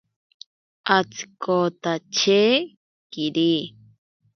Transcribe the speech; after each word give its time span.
Atsikotache 0.95 2.41
kiri. 3.11 3.53